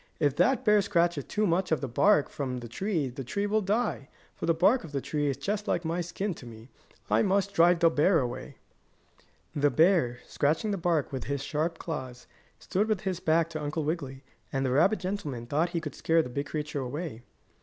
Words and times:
"If 0.19 0.35
that 0.37 0.65
bear 0.65 0.81
scratches 0.81 1.25
too 1.25 1.45
much 1.45 1.71
of 1.71 1.79
the 1.79 1.87
bark 1.87 2.27
from 2.27 2.57
the 2.57 2.67
tree 2.67 3.07
the 3.09 3.23
tree 3.23 3.45
will 3.45 3.61
die, 3.61 4.09
for 4.35 4.47
the 4.47 4.53
bark 4.55 4.83
of 4.83 4.95
a 4.95 4.99
tree 4.99 5.27
is 5.27 5.37
just 5.37 5.67
like 5.67 5.85
my 5.85 6.01
skin 6.01 6.31
is 6.31 6.37
to 6.37 6.47
me. 6.47 6.69
I 7.11 7.21
must 7.21 7.53
drive 7.53 7.81
the 7.81 7.89
bear 7.91 8.17
away." 8.17 8.57
The 9.55 9.69
bear, 9.69 10.17
scratching 10.25 10.71
the 10.71 10.77
bark 10.79 11.11
with 11.11 11.25
his 11.25 11.43
sharp 11.43 11.77
claws, 11.77 12.25
stood 12.57 12.87
with 12.87 13.01
his 13.01 13.19
back 13.19 13.47
to 13.51 13.61
Uncle 13.61 13.83
Wiggily, 13.83 14.23
and 14.51 14.65
the 14.65 14.71
rabbit 14.71 14.97
gentleman 14.97 15.45
thought 15.45 15.69
he 15.69 15.79
could 15.81 15.93
scare 15.93 16.23
the 16.23 16.29
big 16.29 16.47
creature 16.47 16.81
away. 16.81 17.21